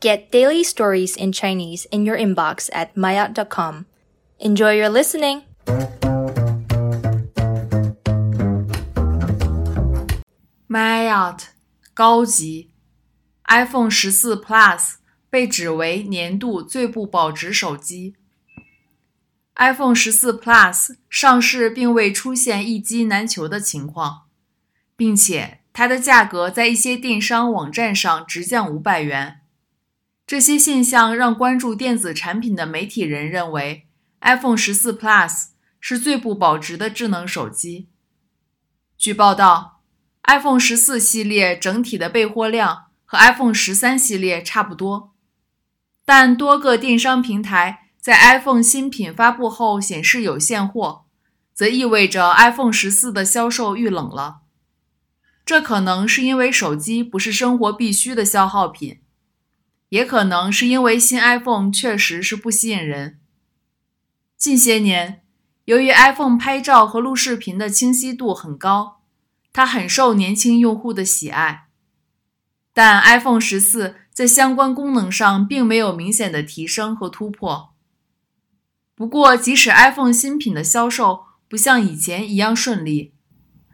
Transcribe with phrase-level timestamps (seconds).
[0.00, 3.84] Get daily stories in Chinese in your inbox at myout.com.
[4.38, 5.42] Enjoy your listening!
[10.66, 11.48] Myout
[11.92, 12.70] 高级
[13.44, 14.94] iPhone 十四 Plus
[15.28, 18.14] 被指为年度最不保值手机。
[19.56, 24.22] iPhone 十四 Plus 上市并未出现一机难求的情况，
[24.96, 29.39] 并且它的价格在一些电商网站上直降五百元。
[30.30, 33.88] 这些现象让关注电子产品的媒体人认为
[34.20, 35.46] iPhone 十四 Plus
[35.80, 37.88] 是最不保值的智能手机。
[38.96, 39.80] 据报道。
[40.28, 45.12] iPhone 十四系列整体的备货量和 iPhone 十三系列差不多，
[46.04, 51.06] 但多个电商平台在 iPhone 新品发布后显示有现货，
[51.52, 54.42] 则意味着 iPhone 十四的销售遇冷了。
[55.44, 59.00] 这可能是因为手机不是生活必需的消耗品，
[59.90, 63.20] 也可能是因为新 iPhone 确实是不吸引人。
[64.36, 65.22] 近些年，
[65.66, 68.96] 由于 iPhone 拍照和录视频的清晰度很高。
[69.52, 71.66] 它很受年轻用户的喜爱，
[72.72, 77.74] 但 iPhone 十四在相关功能上并没有明显的提升和突破。
[78.94, 83.12] 不过，即使 iPhone 新品的销售不像以前一样顺利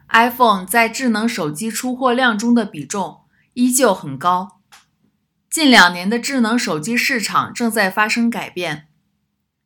[0.09, 3.21] ，iPhone 在智能手机出货量中的比重
[3.53, 4.56] 依旧很高。
[5.57, 8.89] 近两年的智能手机市场正在发生改变，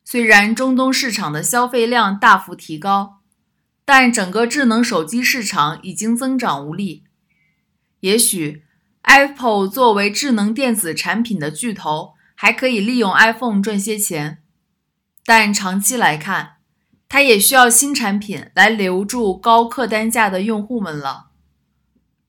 [0.02, 3.20] 虽然中东市场的消费量大幅提高。
[3.84, 7.04] 但整个智能手机市场已经增长无力。
[8.00, 8.62] 也许
[9.02, 14.38] Apple 作为智能电子产品的巨头，还可以利用 iPhone 赚些钱，
[15.26, 16.52] 但长期来看，
[17.06, 21.31] 它也需要新产品来留住高客单价的用户们了。